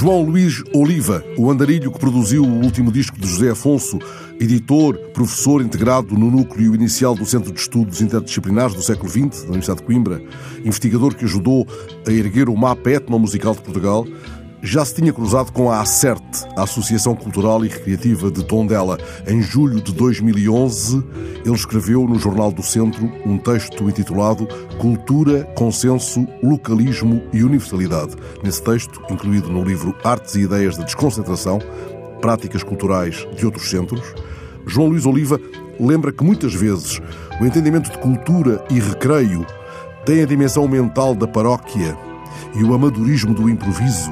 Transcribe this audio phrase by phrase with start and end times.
[0.00, 3.98] João Luís Oliva, o andarilho que produziu o último disco de José Afonso,
[4.38, 9.48] editor, professor integrado no núcleo inicial do Centro de Estudos Interdisciplinares do século XX, da
[9.48, 10.22] Universidade de Coimbra,
[10.64, 11.66] investigador que ajudou
[12.06, 14.06] a erguer o mapa etnomusical de Portugal,
[14.62, 16.22] já se tinha cruzado com a ACERT,
[16.56, 18.98] a Associação Cultural e Recreativa de Tondela.
[19.26, 21.02] Em julho de 2011,
[21.44, 24.48] ele escreveu no Jornal do Centro um texto intitulado
[24.78, 28.16] Cultura, Consenso, Localismo e Universalidade.
[28.42, 31.60] Nesse texto, incluído no livro Artes e Ideias da Desconcentração,
[32.20, 34.02] Práticas Culturais de Outros Centros,
[34.66, 35.40] João Luís Oliva
[35.78, 37.00] lembra que muitas vezes
[37.40, 39.46] o entendimento de cultura e recreio
[40.04, 41.96] tem a dimensão mental da paróquia
[42.56, 44.10] e o amadorismo do improviso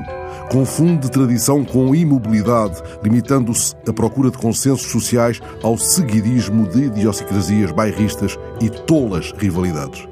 [0.51, 8.39] confunde tradição com imobilidade, limitando-se a procura de consensos sociais ao seguidismo de idiosincrasias bairristas
[8.61, 10.07] e tolas rivalidades.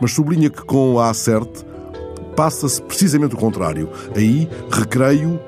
[0.00, 1.64] Mas sublinha que com a Acerte
[2.36, 3.90] passa-se precisamente o contrário.
[4.16, 5.40] Aí, recreio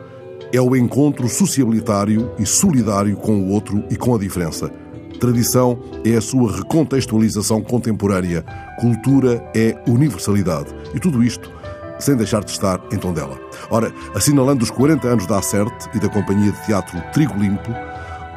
[0.53, 4.71] é o encontro sociabilitário e solidário com o outro e com a diferença.
[5.19, 8.45] Tradição é a sua recontextualização contemporânea.
[8.81, 10.75] Cultura é universalidade.
[10.95, 11.51] E tudo isto
[12.03, 13.39] sem deixar de estar em Tondela.
[13.71, 17.71] Ora, assinalando os 40 anos da Acerte e da Companhia de Teatro Trigo Limpo,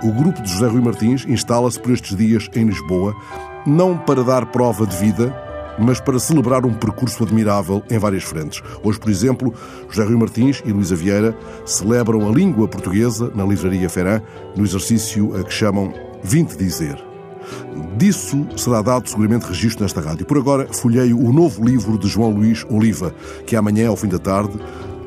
[0.04, 3.16] o grupo de José Rui Martins instala-se por estes dias em Lisboa,
[3.66, 5.34] não para dar prova de vida,
[5.80, 8.62] mas para celebrar um percurso admirável em várias frentes.
[8.84, 9.54] Hoje, por exemplo,
[9.90, 11.36] José Rui Martins e Luísa Vieira
[11.66, 14.22] celebram a língua portuguesa na Livraria Ferran,
[14.56, 17.15] no exercício a que chamam Vinte Dizer.
[17.98, 20.26] Disso será dado seguramente registro nesta rádio.
[20.26, 23.14] Por agora, folheio o novo livro de João Luís Oliva,
[23.46, 24.60] que amanhã, ao fim da tarde,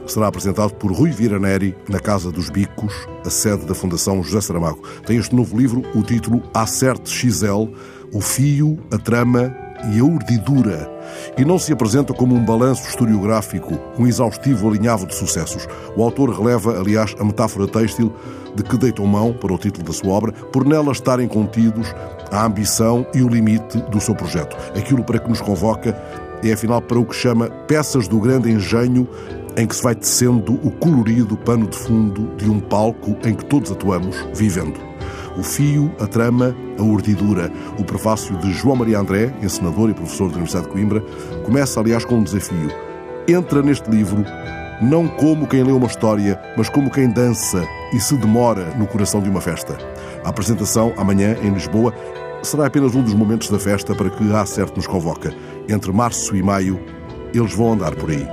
[0.06, 2.94] será apresentado por Rui Vieira Neri na Casa dos Bicos,
[3.24, 4.82] a sede da Fundação José Saramago.
[5.06, 7.68] Tem este novo livro o título Acerte XL,
[8.12, 9.54] o fio, a trama
[9.92, 10.90] e a urdidura,
[11.36, 15.66] e não se apresenta como um balanço historiográfico, um exaustivo alinhavo de sucessos.
[15.96, 18.12] O autor releva, aliás, a metáfora têxtil
[18.54, 21.94] de que deitou mão para o título da sua obra, por nela estarem contidos
[22.30, 24.56] a ambição e o limite do seu projeto.
[24.76, 25.96] Aquilo para que nos convoca
[26.42, 29.08] é, afinal, para o que chama peças do grande engenho
[29.56, 33.44] em que se vai tecendo o colorido pano de fundo de um palco em que
[33.44, 34.87] todos atuamos, vivendo.
[35.38, 37.52] O fio, a trama, a urdidura.
[37.78, 41.00] O prefácio de João Maria André, encenador e professor da Universidade de Coimbra,
[41.44, 42.68] começa, aliás, com um desafio.
[43.28, 44.24] Entra neste livro
[44.82, 49.20] não como quem lê uma história, mas como quem dança e se demora no coração
[49.20, 49.78] de uma festa.
[50.24, 51.94] A apresentação, amanhã, em Lisboa,
[52.42, 55.32] será apenas um dos momentos da festa para que a Acerte nos convoca.
[55.68, 56.80] Entre março e maio,
[57.32, 58.26] eles vão andar por aí.